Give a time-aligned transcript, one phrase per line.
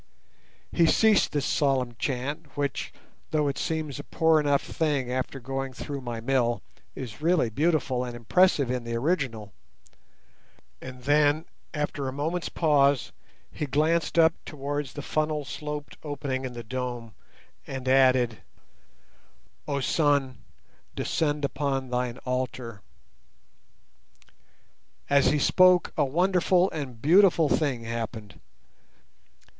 [0.71, 2.91] He ceased this solemn chant, which,
[3.29, 6.63] though it seems a poor enough thing after going through my mill,
[6.95, 9.53] is really beautiful and impressive in the original;
[10.81, 13.11] and then, after a moment's pause,
[13.51, 17.13] he glanced up towards the funnel sloped opening in the dome
[17.67, 18.39] and added—
[19.67, 20.39] Oh Sun,
[20.95, 22.81] descend upon thine Altar!
[25.11, 28.39] As he spoke a wonderful and a beautiful thing happened.